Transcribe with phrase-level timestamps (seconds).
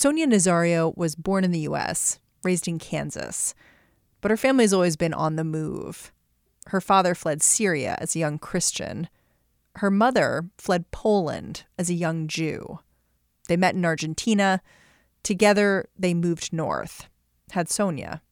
[0.00, 3.52] Sonia Nazario was born in the U.S., raised in Kansas,
[4.20, 6.12] but her family's always been on the move.
[6.66, 9.08] Her father fled Syria as a young Christian.
[9.74, 12.78] Her mother fled Poland as a young Jew.
[13.48, 14.62] They met in Argentina.
[15.24, 17.08] Together, they moved north,
[17.50, 18.22] had Sonia.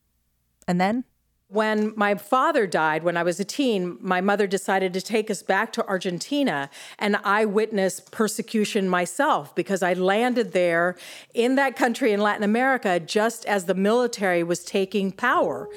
[0.69, 1.03] And then
[1.49, 5.43] when my father died when I was a teen, my mother decided to take us
[5.43, 6.69] back to Argentina,
[6.99, 10.97] and I witnessed persecution myself because I landed there
[11.35, 15.69] in that country in Latin America just as the military was taking power.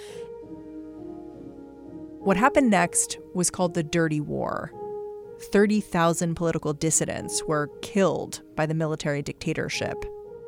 [2.20, 4.73] What happened next was called the Dirty War.
[5.52, 10.03] 30,000 political dissidents were killed by the military dictatorship.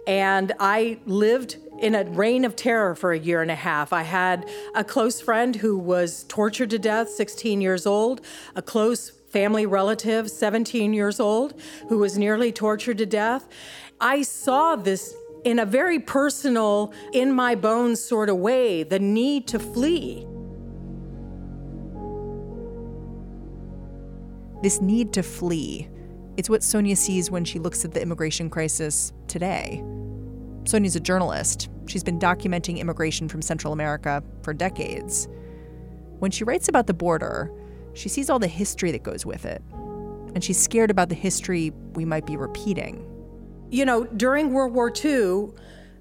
[0.08, 3.92] And I lived in a reign of terror for a year and a half.
[3.94, 8.22] I had a close friend who was tortured to death, 16 years old,
[8.56, 13.48] a close family relative, 17 years old, who was nearly tortured to death.
[14.00, 19.48] I saw this in a very personal, in my bones sort of way, the need
[19.48, 20.28] to flee.
[24.62, 25.88] This need to flee.
[26.42, 29.84] It's what Sonia sees when she looks at the immigration crisis today.
[30.64, 31.70] Sonia's a journalist.
[31.86, 35.28] She's been documenting immigration from Central America for decades.
[36.18, 37.52] When she writes about the border,
[37.94, 39.62] she sees all the history that goes with it.
[40.34, 43.06] And she's scared about the history we might be repeating.
[43.70, 45.50] You know, during World War II,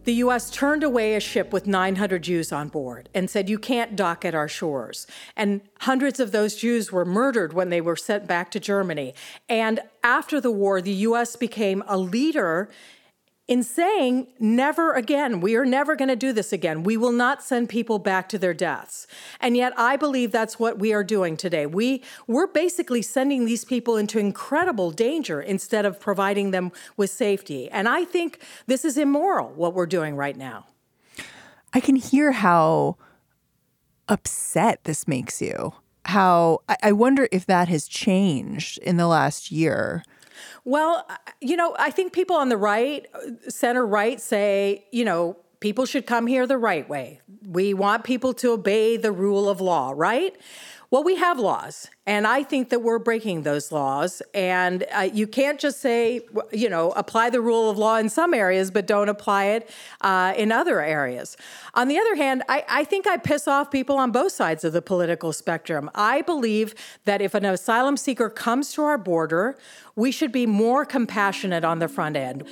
[0.04, 0.50] the U.S.
[0.50, 4.34] turned away a ship with 900 Jews on board and said, You can't dock at
[4.34, 5.06] our shores.
[5.36, 9.14] And hundreds of those Jews were murdered when they were sent back to Germany.
[9.48, 11.36] And after the war, the U.S.
[11.36, 12.70] became a leader
[13.50, 16.84] in saying, never again, we are never going to do this again.
[16.84, 19.08] We will not send people back to their deaths.
[19.40, 21.66] And yet, I believe that's what we are doing today.
[21.66, 27.68] We, we're basically sending these people into incredible danger instead of providing them with safety.
[27.68, 30.66] And I think this is immoral, what we're doing right now.
[31.74, 32.98] I can hear how
[34.08, 35.72] upset this makes you.
[36.04, 40.04] How I wonder if that has changed in the last year.
[40.64, 45.04] Well, uh, you know, I think people on the right, uh, center right, say, you
[45.04, 47.20] know, people should come here the right way.
[47.46, 50.34] We want people to obey the rule of law, right?
[50.92, 54.22] Well, we have laws, and I think that we're breaking those laws.
[54.34, 58.34] And uh, you can't just say, you know, apply the rule of law in some
[58.34, 61.36] areas, but don't apply it uh, in other areas.
[61.74, 64.72] On the other hand, I, I think I piss off people on both sides of
[64.72, 65.88] the political spectrum.
[65.94, 66.74] I believe
[67.04, 69.56] that if an asylum seeker comes to our border,
[69.94, 72.42] we should be more compassionate on the front end.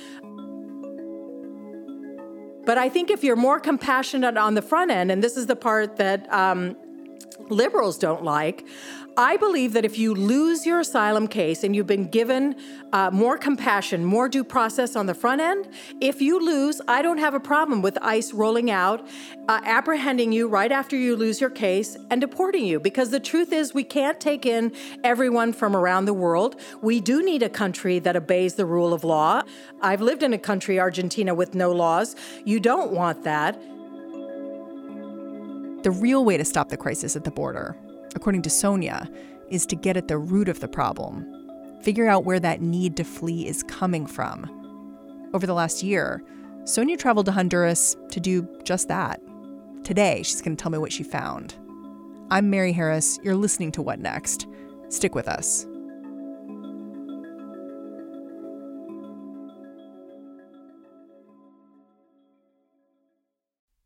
[2.65, 5.57] But I think if you're more compassionate on the front end, and this is the
[5.57, 6.77] part that um,
[7.49, 8.65] liberals don't like.
[9.17, 12.55] I believe that if you lose your asylum case and you've been given
[12.93, 15.67] uh, more compassion, more due process on the front end,
[15.99, 19.05] if you lose, I don't have a problem with ICE rolling out,
[19.49, 22.79] uh, apprehending you right after you lose your case, and deporting you.
[22.79, 24.71] Because the truth is, we can't take in
[25.03, 26.55] everyone from around the world.
[26.81, 29.41] We do need a country that obeys the rule of law.
[29.81, 32.15] I've lived in a country, Argentina, with no laws.
[32.45, 33.61] You don't want that.
[35.83, 37.75] The real way to stop the crisis at the border,
[38.13, 39.09] according to Sonia,
[39.49, 41.25] is to get at the root of the problem,
[41.81, 45.29] figure out where that need to flee is coming from.
[45.33, 46.21] Over the last year,
[46.65, 49.21] Sonia traveled to Honduras to do just that.
[49.83, 51.55] Today, she's going to tell me what she found.
[52.29, 53.17] I'm Mary Harris.
[53.23, 54.47] You're listening to What Next?
[54.89, 55.65] Stick with us.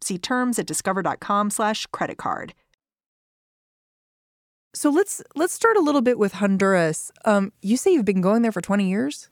[0.00, 2.54] See terms at discover.com slash credit card.
[4.74, 7.10] So let's let's start a little bit with Honduras.
[7.24, 9.28] Um, you say you've been going there for 20 years?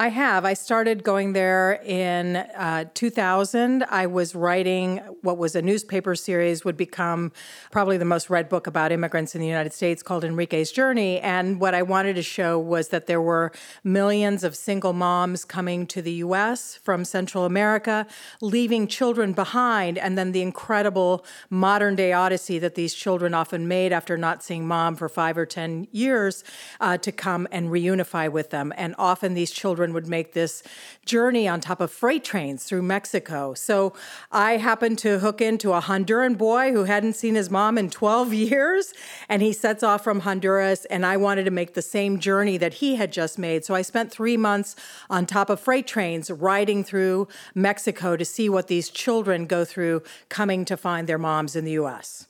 [0.00, 0.44] I have.
[0.44, 3.82] I started going there in uh, 2000.
[3.90, 7.32] I was writing what was a newspaper series, would become
[7.72, 11.18] probably the most read book about immigrants in the United States called Enrique's Journey.
[11.18, 13.50] And what I wanted to show was that there were
[13.82, 16.76] millions of single moms coming to the U.S.
[16.76, 18.06] from Central America,
[18.40, 23.92] leaving children behind, and then the incredible modern day odyssey that these children often made
[23.92, 26.44] after not seeing mom for five or 10 years
[26.78, 28.72] uh, to come and reunify with them.
[28.76, 30.62] And often these children children would make this
[31.04, 33.54] journey on top of freight trains through Mexico.
[33.54, 33.92] So
[34.30, 38.34] I happened to hook into a Honduran boy who hadn't seen his mom in 12
[38.34, 38.92] years,
[39.28, 42.74] and he sets off from Honduras, and I wanted to make the same journey that
[42.74, 43.64] he had just made.
[43.64, 44.76] So I spent three months
[45.08, 50.02] on top of freight trains riding through Mexico to see what these children go through
[50.28, 52.26] coming to find their moms in the US.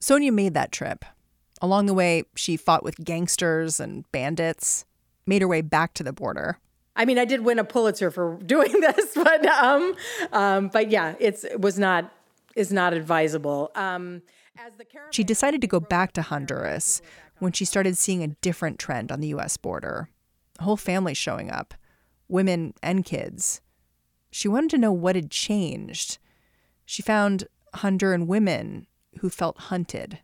[0.00, 1.04] Sonia made that trip.
[1.60, 4.84] Along the way, she fought with gangsters and bandits,
[5.26, 6.58] made her way back to the border.
[6.94, 9.94] I mean, I did win a Pulitzer for doing this, but um,
[10.32, 12.12] um, but yeah, it's it was not
[12.54, 13.70] is not advisable.
[13.74, 14.22] Um,
[15.10, 17.00] she decided to go back to Honduras
[17.38, 19.56] when she started seeing a different trend on the U.S.
[19.56, 20.10] border.
[20.58, 21.74] A whole family showing up,
[22.28, 23.62] women and kids.
[24.30, 26.18] She wanted to know what had changed.
[26.84, 28.86] She found Honduran women
[29.20, 30.18] who felt hunted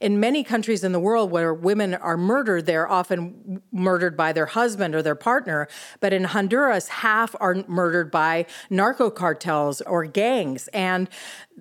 [0.00, 4.46] in many countries in the world where women are murdered, they're often murdered by their
[4.46, 5.68] husband or their partner.
[6.00, 10.68] But in Honduras, half are murdered by narco cartels or gangs.
[10.68, 11.08] And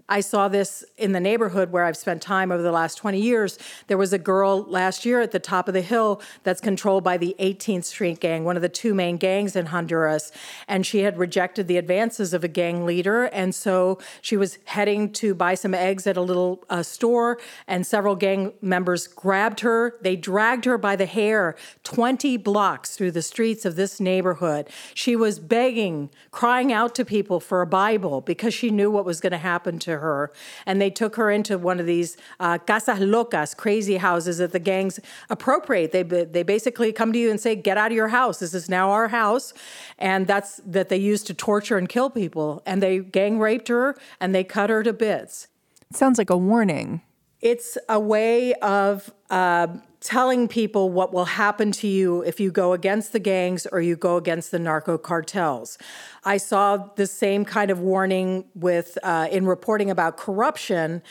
[0.07, 3.59] I saw this in the neighborhood where I've spent time over the last 20 years.
[3.88, 7.18] There was a girl last year at the top of the hill that's controlled by
[7.18, 10.31] the 18th Street Gang, one of the two main gangs in Honduras.
[10.68, 13.25] And she had rejected the advances of a gang leader.
[13.25, 17.38] And so she was heading to buy some eggs at a little uh, store,
[17.68, 19.96] and several gang members grabbed her.
[20.02, 24.70] They dragged her by the hair 20 blocks through the streets of this neighborhood.
[24.94, 29.20] She was begging, crying out to people for a Bible because she knew what was
[29.20, 30.31] going to happen to her.
[30.66, 34.60] And they took her into one of these uh, casas locas, crazy houses that the
[34.60, 35.00] gangs
[35.30, 35.92] appropriate.
[35.92, 38.40] They, they basically come to you and say, get out of your house.
[38.40, 39.54] This is now our house.
[39.98, 42.62] And that's that they use to torture and kill people.
[42.66, 45.48] And they gang raped her and they cut her to bits.
[45.92, 47.02] Sounds like a warning.
[47.41, 49.68] It's a way of uh,
[50.01, 53.95] telling people what will happen to you if you go against the gangs or you
[53.95, 55.77] go against the narco cartels.
[56.25, 61.01] I saw the same kind of warning with uh, in reporting about corruption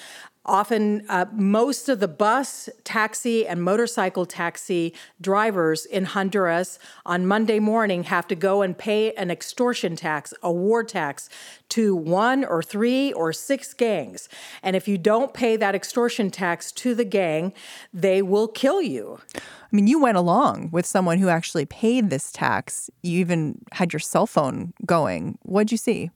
[0.48, 7.60] often uh, most of the bus, taxi, and motorcycle taxi drivers in Honduras on Monday
[7.60, 11.28] morning have to go and pay an extortion tax, a war tax,
[11.68, 14.28] to one or three or six gangs.
[14.62, 17.52] And if you don't pay that extortion tax to the gang,
[17.92, 19.20] they will kill you.
[19.36, 22.88] I mean, you went along with someone who actually paid this tax.
[23.02, 25.38] You even had your cell phone going.
[25.42, 26.10] What'd you see?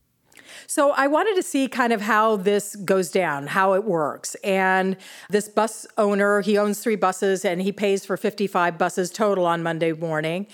[0.66, 4.34] So I wanted to see kind of how this goes down, how it works.
[4.44, 4.96] And
[5.30, 9.62] this bus owner, he owns three buses and he pays for 55 buses total on
[9.62, 10.46] Monday morning.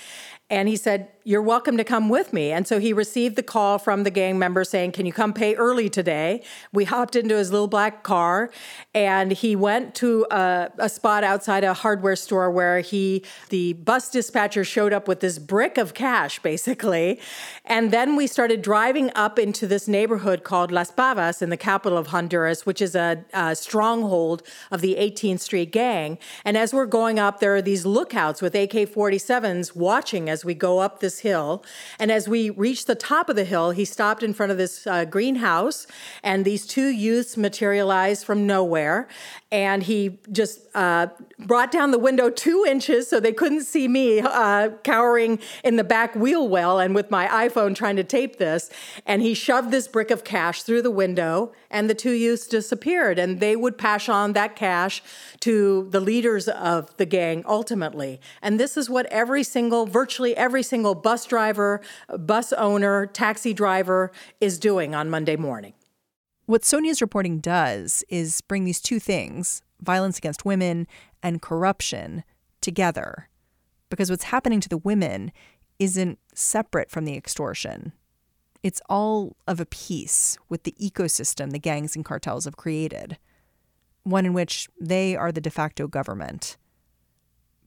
[0.51, 2.53] And he said, You're welcome to come with me.
[2.53, 5.55] And so he received the call from the gang member saying, Can you come pay
[5.57, 6.43] early today?
[6.73, 8.51] We hopped into his little black car
[8.95, 14.11] and he went to a, a, spot outside a hardware store where he, the bus
[14.11, 17.21] dispatcher, showed up with this brick of cash, basically.
[17.67, 21.99] And then we started driving up into this neighborhood called Las Pavas in the capital
[21.99, 26.19] of Honduras, which is a, a stronghold of the 18th Street gang.
[26.43, 30.45] And as we're going up, there are these lookouts with AK 47s watching as as
[30.45, 31.65] we go up this hill.
[31.99, 34.87] And as we reached the top of the hill, he stopped in front of this
[34.87, 35.89] uh, greenhouse,
[36.23, 39.09] and these two youths materialized from nowhere.
[39.51, 41.07] And he just uh,
[41.39, 45.85] brought down the window two inches so they couldn't see me uh, cowering in the
[45.85, 48.69] back wheel well and with my iPhone trying to tape this.
[49.07, 53.19] And he shoved this brick of cash through the window, and the two youths disappeared.
[53.19, 55.03] And they would pass on that cash
[55.41, 58.21] to the leaders of the gang ultimately.
[58.43, 61.81] And this is what every single, virtually virtually every single bus driver,
[62.19, 65.73] bus owner, taxi driver is doing on Monday morning.
[66.49, 70.87] What Sonia's reporting does is bring these two things, violence against women
[71.23, 72.25] and corruption,
[72.63, 73.29] together.
[73.91, 75.31] Because what's happening to the women
[75.79, 77.93] isn't separate from the extortion.
[78.63, 83.19] It's all of a piece with the ecosystem the gangs and cartels have created,
[84.05, 86.57] one in which they are the de facto government.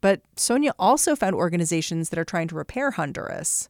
[0.01, 3.69] But Sonia also found organizations that are trying to repair Honduras.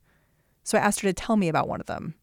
[0.63, 2.15] So I asked her to tell me about one of them.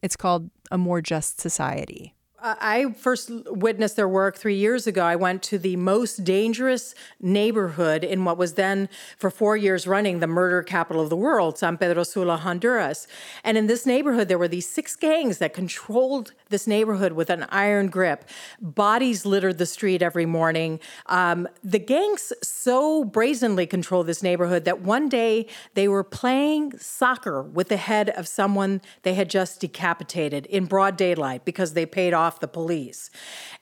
[0.00, 2.14] It's called A More Just Society.
[2.42, 5.04] I first witnessed their work three years ago.
[5.04, 10.20] I went to the most dangerous neighborhood in what was then, for four years running,
[10.20, 13.06] the murder capital of the world, San Pedro Sula, Honduras.
[13.44, 17.44] And in this neighborhood, there were these six gangs that controlled this neighborhood with an
[17.50, 18.24] iron grip.
[18.60, 20.80] Bodies littered the street every morning.
[21.06, 27.42] Um, the gangs so brazenly controlled this neighborhood that one day they were playing soccer
[27.42, 32.14] with the head of someone they had just decapitated in broad daylight because they paid
[32.14, 33.10] off off the police.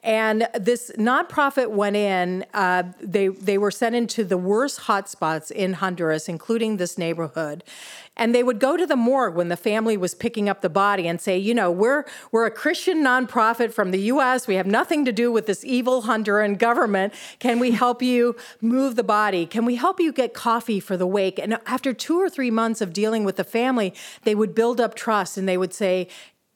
[0.02, 5.72] And this nonprofit went in, uh, they, they were sent into the worst hotspots in
[5.72, 7.64] Honduras, including this neighborhood.
[8.14, 11.08] And they would go to the morgue when the family was picking up the body
[11.08, 14.46] and say, you know, we're, we're a Christian nonprofit from the US.
[14.46, 17.14] We have nothing to do with this evil Honduran government.
[17.38, 19.46] Can we help you move the body?
[19.46, 21.38] Can we help you get coffee for the wake?
[21.38, 23.94] And after two or three months of dealing with the family,
[24.24, 26.08] they would build up trust and they would say,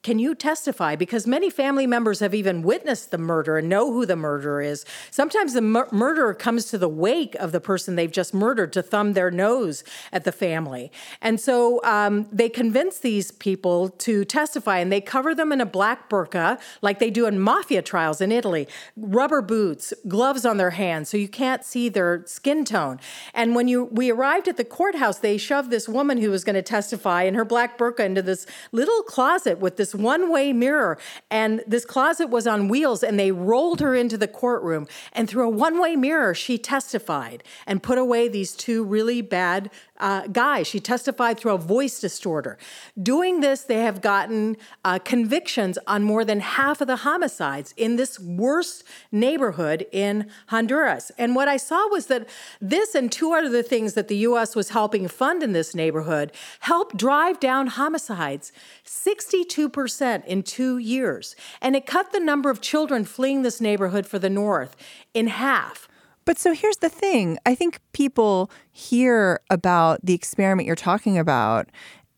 [0.02, 0.97] can you testify?
[0.97, 4.85] Because many family members have even witnessed the murder and know who the murderer is.
[5.12, 8.82] Sometimes the mur- murderer comes to the wake of the person they've just murdered to
[8.82, 10.90] thumb their nose at the family.
[11.21, 15.66] And so um, they convince these people to testify and they cover them in a
[15.66, 18.66] black burqa, like they do in mafia trials in Italy,
[18.97, 22.99] rubber boots, gloves on their hands, so you can't see their skin tone.
[23.35, 26.54] And when you we arrived at the courthouse, they shoved this woman who was going
[26.54, 30.99] to testify in her black burqa into this little closet with this one way mirror.
[31.30, 34.87] And this closet was on wheels, and they rolled her into the courtroom.
[35.12, 39.70] And through a one way mirror, she testified and put away these two really bad
[39.99, 40.64] uh, guy.
[40.64, 42.58] She testified through a voice distorter.
[43.00, 47.96] Doing this, they have gotten uh, convictions on more than half of the homicides in
[47.96, 48.82] this worst
[49.12, 51.12] neighborhood in Honduras.
[51.16, 52.28] And what I saw was that
[52.61, 54.56] this and two other things that the U.S.
[54.56, 58.52] was helping fund in this neighborhood helped drive down homicides
[58.84, 61.35] 62% in two years.
[61.61, 64.77] And it cut the number of children fleeing this neighborhood for the North
[65.15, 65.89] in half.
[66.25, 71.69] But so here's the thing I think people hear about the experiment you're talking about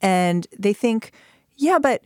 [0.01, 1.13] and they think,
[1.57, 2.05] yeah, but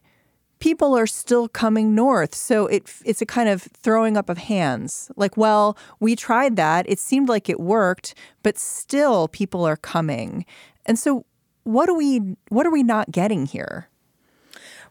[0.61, 2.35] people are still coming north.
[2.35, 5.11] So it, it's a kind of throwing up of hands.
[5.17, 6.89] Like, well, we tried that.
[6.89, 10.45] It seemed like it worked, but still people are coming.
[10.87, 11.25] And so
[11.65, 13.89] what do we what are we not getting here?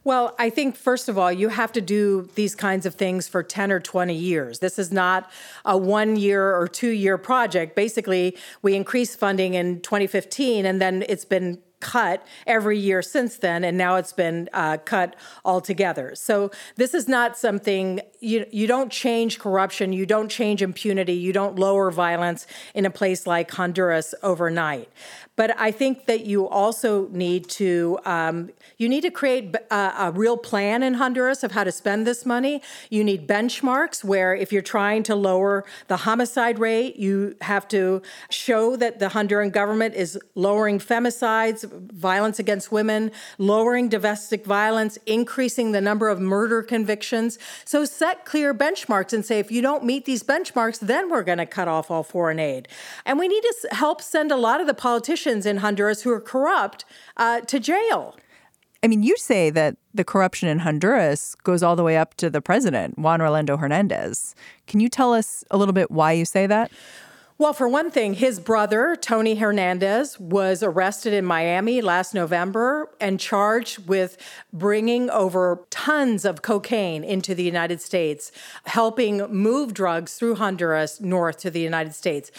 [0.08, 3.44] Well, I think, first of all, you have to do these kinds of things for
[3.44, 4.60] 10 or 20 years.
[4.60, 5.30] This is not
[5.66, 7.76] a one year or two year project.
[7.76, 13.64] Basically, we increased funding in 2015, and then it's been cut every year since then,
[13.64, 15.16] and now it's been uh, cut
[15.46, 16.16] altogether.
[16.16, 21.34] So this is not something you you don't change corruption, you don't change impunity, you
[21.34, 24.90] don't lower violence in a place like Honduras overnight.
[25.36, 30.12] But I think that you also need to um, you need to create a, a
[30.12, 32.62] real plan in Honduras of how to spend this money.
[32.90, 38.02] You need benchmarks where if you're trying to lower the homicide rate, you have to
[38.30, 45.72] show that the Honduran government is lowering femicides, violence against women, lowering domestic violence, increasing
[45.72, 47.38] the number of murder convictions.
[47.66, 51.38] So set clear benchmarks and say if you don't meet these benchmarks, then we're going
[51.38, 52.68] to cut off all foreign aid.
[53.06, 56.22] And we need to help send a lot of the politicians in Honduras who are
[56.22, 56.86] corrupt
[57.18, 58.16] uh, to jail.
[58.84, 62.30] I mean, you say that the corruption in Honduras goes all the way up to
[62.30, 64.36] the president, Juan Orlando Hernandez.
[64.68, 66.72] Can you tell us a little bit why you say that?
[67.40, 73.20] Well, for one thing, his brother, Tony Hernandez, was arrested in Miami last November and
[73.20, 74.18] charged with
[74.52, 78.32] bringing over tons of cocaine into the United States,
[78.66, 82.32] helping move drugs through Honduras north to the United States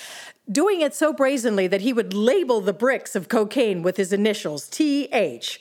[0.51, 4.69] doing it so brazenly that he would label the bricks of cocaine with his initials,
[4.69, 5.61] TH.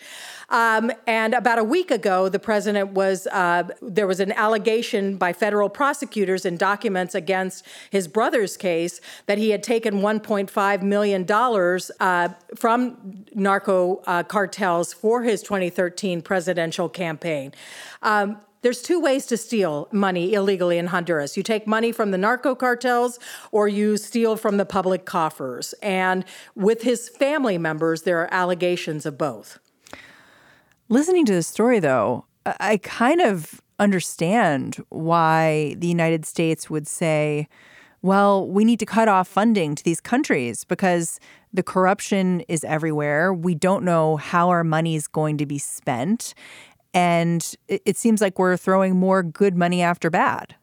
[0.49, 5.33] Um, and about a week ago, the president was uh, there was an allegation by
[5.33, 11.91] federal prosecutors in documents against his brother's case that he had taken 1.5 million dollars
[11.99, 17.51] uh, from narco uh, cartels for his 2013 presidential campaign.
[18.01, 21.37] Um, there's two ways to steal money illegally in Honduras.
[21.37, 23.19] You take money from the narco cartels
[23.51, 25.73] or you steal from the public coffers.
[25.81, 26.25] And
[26.55, 29.59] with his family members, there are allegations of both.
[30.89, 37.49] Listening to the story, though, I kind of understand why the United States would say,
[38.01, 41.19] well, we need to cut off funding to these countries because
[41.53, 43.33] the corruption is everywhere.
[43.33, 46.33] We don't know how our money is going to be spent.
[46.93, 50.55] And it, seems like we're throwing more good money after bad.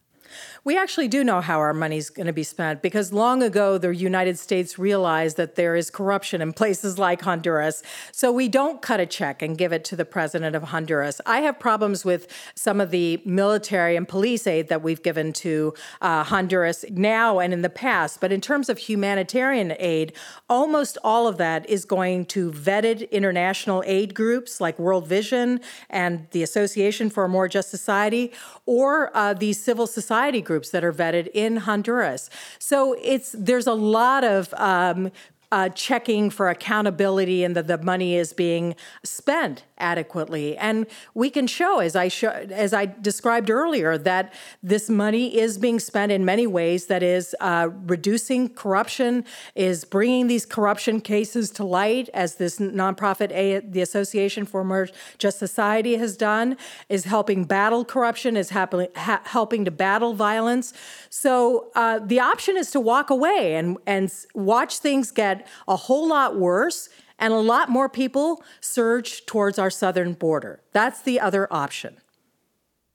[0.65, 3.95] We actually do know how our money's going to be spent because long ago the
[3.95, 7.83] United States realized that there is corruption in places like Honduras.
[8.11, 11.21] So we don't cut a check and give it to the president of Honduras.
[11.23, 15.75] I have problems with some of the military and police aid that we've given to
[16.01, 18.19] uh, Honduras now and in the past.
[18.19, 20.13] But in terms of humanitarian aid,
[20.49, 26.25] almost all of that is going to vetted international aid groups like World Vision and
[26.31, 28.31] the Association for a More Just Society
[28.65, 32.29] or uh, these civil society groups that are vetted in Honduras.
[32.59, 35.11] So it's there's a lot of um,
[35.51, 40.57] uh, checking for accountability and that the money is being spent adequately.
[40.57, 45.57] And we can show, as I show, as I described earlier, that this money is
[45.57, 51.51] being spent in many ways that is uh, reducing corruption, is bringing these corruption cases
[51.51, 56.57] to light, as this nonprofit, a, the Association for More Just Society, has done,
[56.89, 60.73] is helping battle corruption, is happily, ha- helping to battle violence.
[61.09, 66.07] So uh, the option is to walk away and and watch things get a whole
[66.07, 70.61] lot worse and a lot more people surge towards our southern border.
[70.73, 71.97] That's the other option.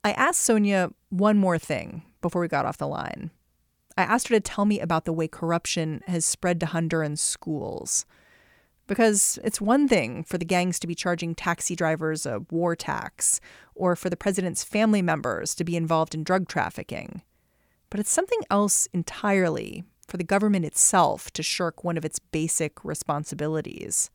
[0.03, 3.31] I asked Sonia one more thing before we got off the line.
[3.97, 8.05] I asked her to tell me about the way corruption has spread to Honduran schools.
[8.87, 13.39] Because it's one thing for the gangs to be charging taxi drivers a war tax,
[13.75, 17.21] or for the president's family members to be involved in drug trafficking.
[17.89, 22.83] But it's something else entirely for the government itself to shirk one of its basic
[22.83, 24.09] responsibilities.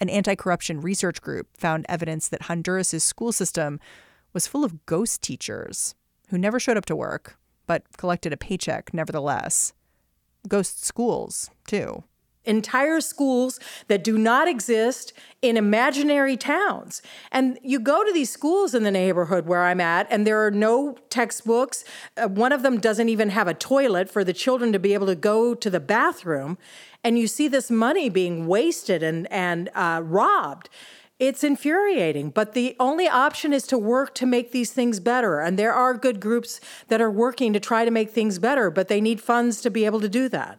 [0.00, 3.78] An anti corruption research group found evidence that Honduras' school system
[4.32, 5.94] was full of ghost teachers
[6.30, 9.72] who never showed up to work, but collected a paycheck nevertheless.
[10.48, 12.04] Ghost schools, too
[12.44, 17.02] entire schools that do not exist in imaginary towns.
[17.30, 20.50] And you go to these schools in the neighborhood where I'm at, and there are
[20.50, 21.84] no textbooks.
[22.16, 25.06] Uh, one of them doesn't even have a toilet for the children to be able
[25.06, 26.58] to go to the bathroom.
[27.04, 30.68] And you see this money being wasted and, and uh, robbed.
[31.18, 35.38] It's infuriating, but the only option is to work to make these things better.
[35.38, 38.88] And there are good groups that are working to try to make things better, but
[38.88, 40.58] they need funds to be able to do that.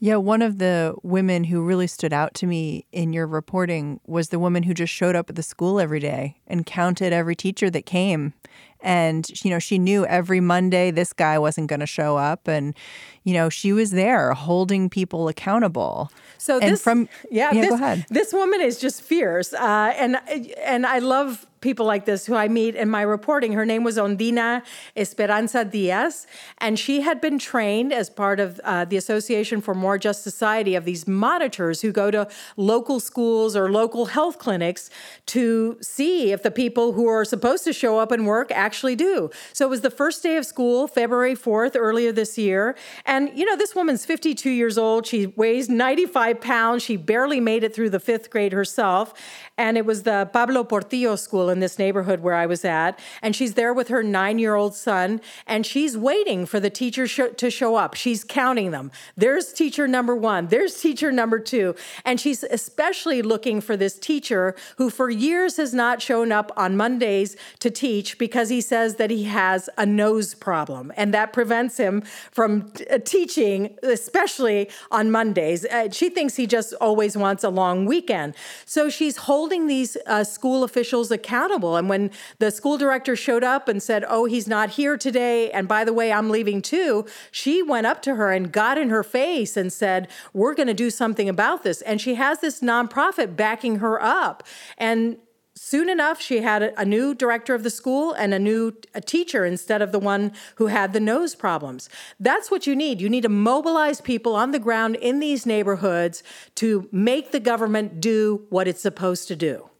[0.00, 4.28] Yeah, one of the women who really stood out to me in your reporting was
[4.28, 7.70] the woman who just showed up at the school every day and counted every teacher
[7.70, 8.34] that came.
[8.80, 12.46] And, you know, she knew every Monday this guy wasn't going to show up.
[12.46, 12.74] And,
[13.22, 16.10] you know, she was there holding people accountable.
[16.36, 18.06] So and this, from, yeah, yeah this, go ahead.
[18.10, 19.54] This woman is just fierce.
[19.54, 20.18] Uh, and,
[20.62, 23.52] and I love people like this who I meet in my reporting.
[23.54, 24.62] Her name was Ondina
[24.94, 26.26] Esperanza Diaz,
[26.58, 30.74] and she had been trained as part of uh, the Association for More Just Society
[30.74, 32.28] of these monitors who go to
[32.58, 34.90] local schools or local health clinics
[35.24, 39.30] to see if the people who are supposed to show up and work actually do.
[39.54, 42.76] So it was the first day of school, February 4th, earlier this year.
[43.06, 45.06] And, you know, this woman's 52 years old.
[45.06, 46.82] She weighs 95 pounds.
[46.82, 49.14] She barely made it through the fifth grade herself.
[49.56, 52.98] And it was the Pablo Portillo School in this neighborhood where I was at.
[53.22, 57.06] And she's there with her nine year old son, and she's waiting for the teacher
[57.06, 57.94] sh- to show up.
[57.94, 58.90] She's counting them.
[59.16, 61.74] There's teacher number one, there's teacher number two.
[62.04, 66.76] And she's especially looking for this teacher who, for years, has not shown up on
[66.76, 70.92] Mondays to teach because he says that he has a nose problem.
[70.96, 75.64] And that prevents him from t- uh, teaching, especially on Mondays.
[75.64, 78.34] Uh, she thinks he just always wants a long weekend.
[78.64, 81.76] So she's holding these uh, school officials accountable accountable.
[81.76, 85.68] And when the school director showed up and said, Oh, he's not here today, and
[85.68, 89.02] by the way, I'm leaving too, she went up to her and got in her
[89.02, 91.82] face and said, We're going to do something about this.
[91.82, 94.42] And she has this nonprofit backing her up.
[94.78, 95.18] And
[95.54, 99.44] soon enough, she had a, new director of the school and a new a teacher
[99.44, 101.88] instead of the one who had the nose problems.
[102.18, 103.00] That's what you need.
[103.00, 106.22] You need to mobilize people on the ground in these neighborhoods
[106.56, 109.70] to make the government do what it's supposed to do.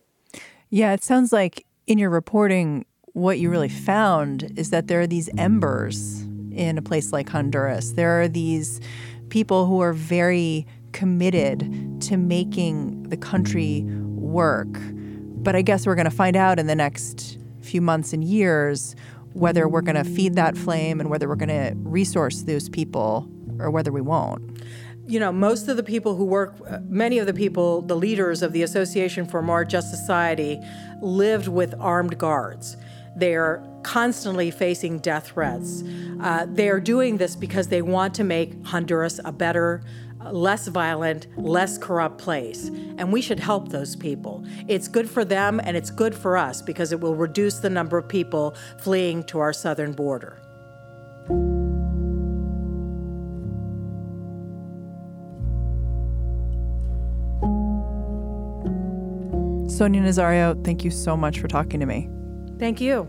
[0.70, 5.07] Yeah, it sounds like in your reporting, what you really found is that there are
[5.07, 6.22] these embers
[6.53, 7.92] in a place like Honduras.
[7.92, 8.81] There are these
[9.29, 14.68] people who are very committed to making the country work.
[15.42, 18.94] But I guess we're going to find out in the next few months and years
[19.33, 23.29] whether we're going to feed that flame and whether we're going to resource those people
[23.59, 24.42] or whether we won't
[25.07, 26.55] you know, most of the people who work,
[26.88, 30.61] many of the people, the leaders of the Association for More Just Society,
[31.01, 32.77] lived with armed guards.
[33.17, 35.85] They're constantly facing death threats.
[36.21, 39.83] Uh, they are doing this because they want to make Honduras a better,
[40.33, 42.71] less violent, less corrupt place.
[42.97, 44.45] And we should help those people.
[44.69, 47.99] It's good for them and it's good for us because it will reduce the number
[47.99, 50.40] of people fleeing to our southern border.
[59.74, 62.08] Sonia Nazario, thank you so much for talking to me.
[62.60, 63.08] Thank you.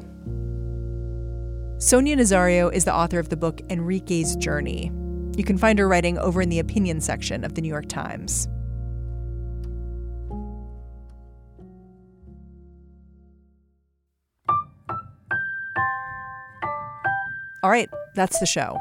[1.78, 4.92] Sonia Nazario is the author of the book Enrique's Journey.
[5.38, 8.48] You can find her writing over in the opinion section of the New York Times.
[17.62, 18.80] All right, that's the show.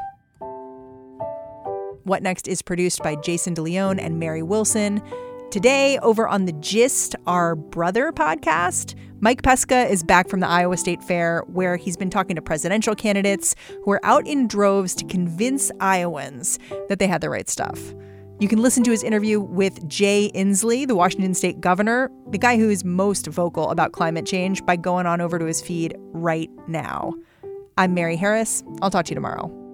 [2.03, 5.03] What Next is produced by Jason DeLeon and Mary Wilson.
[5.51, 10.75] Today, over on the Gist, our brother podcast, Mike Pesca is back from the Iowa
[10.75, 15.05] State Fair, where he's been talking to presidential candidates who are out in droves to
[15.05, 17.79] convince Iowans that they had the right stuff.
[18.41, 22.57] You can listen to his interview with Jay Inslee, the Washington state governor, the guy
[22.57, 26.49] who is most vocal about climate change, by going on over to his feed right
[26.67, 27.13] now.
[27.77, 28.61] I'm Mary Harris.
[28.81, 29.64] I'll talk to you tomorrow.